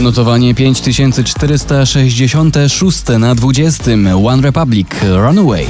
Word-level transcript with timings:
Notowanie 0.00 0.54
5466 0.54 3.04
na 3.18 3.34
20. 3.34 3.84
One 4.24 4.42
Republic 4.42 4.86
Runaway. 5.02 5.66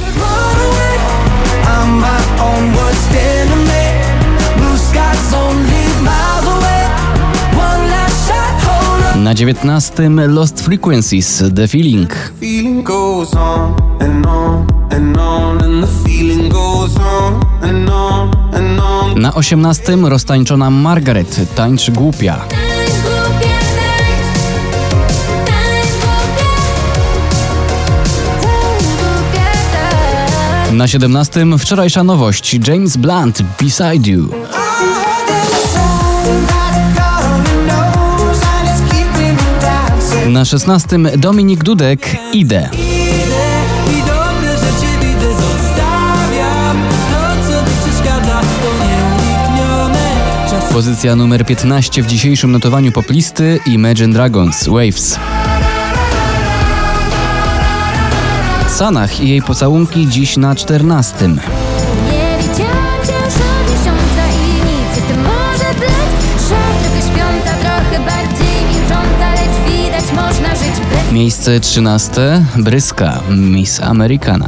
Na 9.15 9.33
19. 9.33 10.09
Lost 10.27 10.61
Frequencies 10.61 11.43
The 11.55 11.67
Feeling. 11.67 12.09
Na 19.15 19.33
18. 19.33 20.09
Roztańczona 20.09 20.69
Margaret. 20.69 21.55
Tańcz 21.55 21.91
głupia, 21.91 22.39
Na 30.73 30.87
17. 30.87 31.45
Wczorajsza 31.59 32.03
nowość 32.03 32.59
James 32.67 32.97
Blunt 32.97 33.41
Beside 33.59 34.09
You. 34.09 34.29
Na 40.29 40.45
16. 40.45 40.99
Dominik 41.17 41.63
Dudek 41.63 42.17
Idę. 42.33 42.69
Pozycja 50.73 51.15
numer 51.15 51.45
15 51.45 52.03
w 52.03 52.07
dzisiejszym 52.07 52.51
notowaniu 52.51 52.91
poplisty 52.91 53.59
Imagine 53.65 54.13
Dragons 54.13 54.67
Waves. 54.67 55.19
Sanach 58.81 59.21
i 59.21 59.29
jej 59.29 59.41
pocałunki 59.41 60.07
dziś 60.07 60.37
na 60.37 60.55
14. 60.55 61.27
Nie 61.27 61.37
widziałam 62.39 62.99
cię 63.07 63.13
już 63.13 63.35
od 63.35 63.71
miesiąca 63.71 64.23
i 64.27 64.53
nic 64.53 64.95
Jestem 64.95 65.23
może 65.23 65.73
blec, 65.79 66.11
szat, 66.49 66.81
trochę 66.81 67.01
śpiąca 67.01 67.51
Trochę 67.61 68.05
bardziej 68.05 68.65
milcząca 68.69 69.31
Lecz 69.31 69.71
widać 69.71 70.13
można 70.15 70.55
żyć 70.55 70.85
bez 70.91 71.11
Miejsce 71.11 71.59
13. 71.59 72.45
Bryska 72.55 73.19
Miss 73.29 73.79
Americana. 73.79 74.45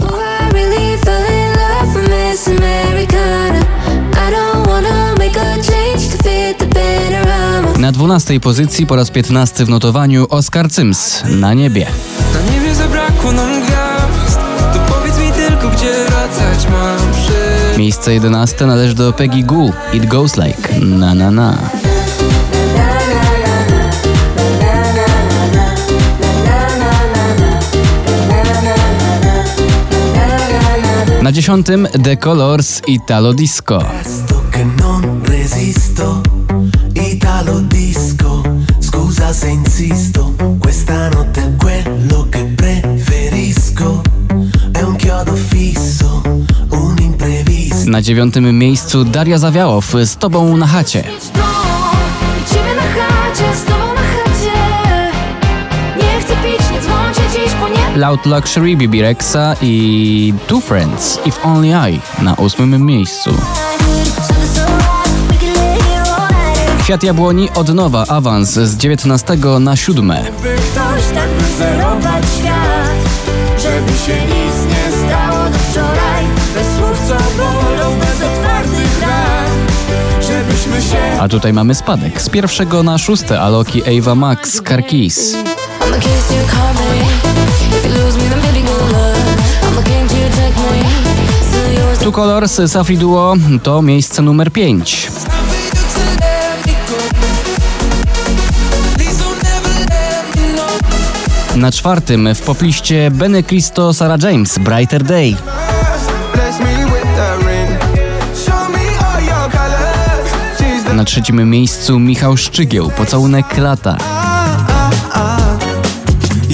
Na 7.79 7.91
12 7.91 8.39
pozycji 8.39 8.87
po 8.87 8.95
raz 8.95 9.11
15 9.11 9.65
w 9.65 9.69
notowaniu 9.69 10.25
Oscar 10.29 10.71
Cyms 10.71 11.23
na 11.29 11.53
niebie. 11.53 11.87
Na 12.33 12.51
niebie 12.51 12.75
zabrakło 12.75 13.31
nam 13.31 13.52
Miejsce 17.77 18.13
11 18.13 18.66
należy 18.66 18.95
do 18.95 19.13
Peggy 19.13 19.43
Goo 19.43 19.71
It 19.93 20.05
Goes 20.05 20.38
Like 20.38 20.79
Na 20.79 21.16
Na 21.16 21.31
Na. 21.31 21.57
Na 31.21 31.31
dziesiątym 31.31 31.88
The 32.03 32.17
Colors 32.17 32.81
Italo 32.88 33.33
Disco. 33.33 33.83
Italo 37.11 37.59
disco, 37.59 38.44
scusa 38.81 39.33
se 39.33 39.51
insisto, 39.51 40.22
Na 47.93 48.01
dziewiątym 48.01 48.57
miejscu 48.57 49.05
Daria 49.05 49.37
Zawiałow 49.37 49.93
z 50.05 50.17
Tobą 50.17 50.57
na 50.57 50.67
chacie. 50.67 51.03
Loud 57.95 58.25
Luxury 58.25 58.77
Bibi 58.77 59.01
Rexa 59.01 59.55
i 59.61 60.33
Two 60.47 60.61
Friends 60.61 61.19
If 61.25 61.43
Only 61.43 61.67
I 61.67 61.99
na 62.21 62.35
ósmym 62.35 62.85
miejscu. 62.85 63.33
Kwiat 66.79 67.03
Jabłoni 67.03 67.49
od 67.55 67.73
nowa 67.73 68.05
awans 68.07 68.49
z 68.49 68.77
19 68.77 69.37
na 69.59 69.75
7. 69.75 70.07
By 70.07 70.15
ktoś 70.15 71.03
tak 71.13 71.29
świat 72.37 72.93
Żeby 73.57 73.91
się 73.97 74.25
nic 74.25 74.69
nie 74.69 74.72
A 81.23 81.28
tutaj 81.28 81.53
mamy 81.53 81.75
spadek. 81.75 82.22
Z 82.22 82.29
pierwszego 82.29 82.84
na 82.84 82.97
szóste 82.97 83.41
Aloki 83.41 84.00
Ava 84.00 84.16
Max 84.16 84.61
yours. 91.73 92.00
Two 92.00 92.11
Colors 92.11 92.61
Safi 92.67 92.97
Duo 92.97 93.35
to 93.63 93.81
miejsce 93.81 94.22
numer 94.22 94.51
5. 94.51 95.11
Na 101.55 101.72
czwartym 101.72 102.35
w 102.35 102.41
popliście 102.41 103.11
Benny 103.11 103.44
Cristo 103.44 103.94
Sarah 103.94 104.23
James 104.23 104.57
Brighter 104.57 105.03
Day. 105.03 105.35
Na 110.95 111.03
trzecim 111.03 111.49
miejscu 111.49 111.99
Michał 111.99 112.37
Szczygieł 112.37 112.91
Pocałunek 112.97 113.57
lata. 113.57 113.97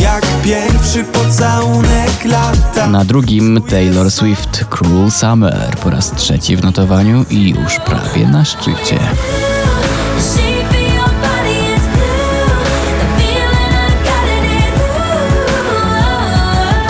Jak 0.01 0.25
pierwszy 0.43 1.03
pocałunek 1.03 2.25
lata. 2.25 2.87
Na 2.87 3.05
drugim 3.05 3.61
Taylor 3.61 4.11
Swift 4.11 4.65
Cruel 4.69 5.11
Summer 5.11 5.77
po 5.83 5.89
raz 5.89 6.11
trzeci 6.11 6.57
w 6.57 6.63
notowaniu 6.63 7.25
i 7.29 7.49
już 7.49 7.79
prawie 7.79 8.27
na 8.27 8.45
szczycie. 8.45 8.99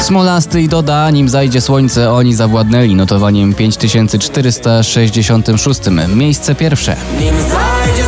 Smolasty 0.10 0.62
i 0.62 0.68
Doda, 0.68 1.10
nim 1.10 1.30
zajdzie 1.30 1.62
słońce, 1.62 2.12
oni 2.12 2.36
zawładnęli 2.36 2.96
notowaniem 2.96 3.54
5466. 3.54 5.82
Miejsce 6.16 6.56
pierwsze. 6.56 6.96
nim 7.20 7.36
zajdzie 7.36 8.04